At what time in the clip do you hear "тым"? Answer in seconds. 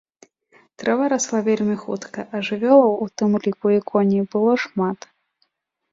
3.23-3.37